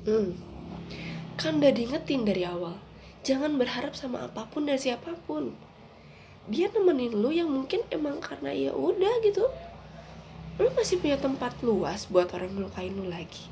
[0.00, 0.32] Hmm.
[1.36, 2.80] Kan udah diingetin dari awal.
[3.20, 5.52] Jangan berharap sama apa pun dan siapa pun.
[6.48, 9.44] Dia nemenin lu yang mungkin emang karena ya udah gitu.
[10.56, 13.44] Lu masih punya tempat luas buat orang ngelukain lu lagi.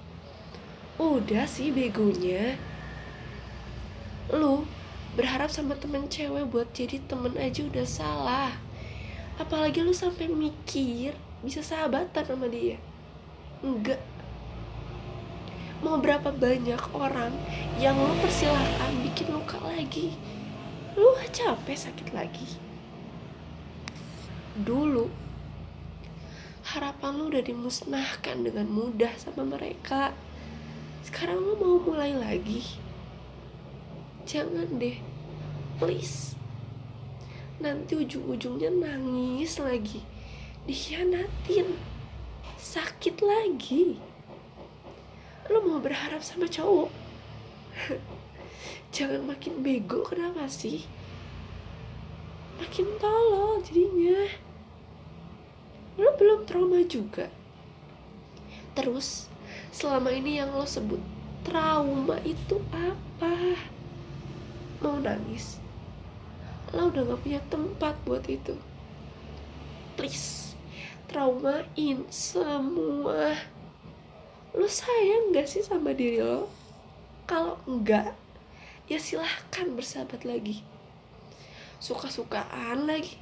[0.97, 2.57] Udah sih begonya.
[4.33, 4.65] Lu
[5.17, 8.53] berharap sama temen cewek buat jadi temen aja udah salah.
[9.37, 11.13] Apalagi lu sampai mikir
[11.45, 12.81] bisa sahabatan sama dia.
[13.61, 14.01] Enggak
[15.79, 17.31] mau berapa banyak orang
[17.79, 20.15] yang lo persilahkan bikin luka lagi?
[20.99, 22.49] Lu capek sakit lagi.
[24.59, 25.07] Dulu
[26.75, 30.11] harapan lu udah dimusnahkan dengan mudah sama mereka.
[31.07, 32.67] Sekarang lu mau mulai lagi.
[34.27, 34.99] Jangan deh
[35.79, 36.35] please.
[37.63, 40.03] Nanti ujung-ujungnya nangis lagi
[40.69, 41.81] dikhianatin
[42.61, 43.97] sakit lagi
[45.49, 46.93] lo mau berharap sama cowok?
[48.95, 50.85] Jangan makin bego kenapa sih?
[52.61, 54.29] Makin tolol jadinya.
[55.97, 57.33] Lo belum trauma juga?
[58.77, 59.27] Terus
[59.73, 61.01] selama ini yang lo sebut
[61.43, 63.57] trauma itu apa?
[64.85, 65.59] Mau nangis?
[66.77, 68.55] Lo udah gak punya tempat buat itu.
[69.97, 70.49] Please
[71.09, 73.33] traumain semua
[74.59, 76.51] lu sayang gak sih sama diri lo?
[77.31, 78.19] Kalau enggak
[78.91, 80.67] ya silahkan bersahabat lagi.
[81.79, 83.15] Suka-sukaan lagi.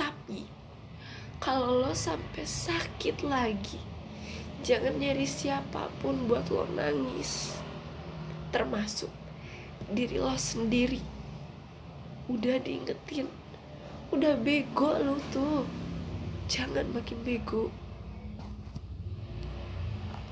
[0.00, 0.48] Tapi
[1.36, 3.76] kalau lo sampai sakit lagi
[4.64, 7.52] jangan nyari siapa pun buat lo nangis.
[8.48, 9.12] Termasuk
[9.92, 11.04] diri lo sendiri.
[12.32, 13.28] Udah diingetin
[14.08, 15.68] udah bego lo tuh.
[16.48, 17.68] Jangan makin bego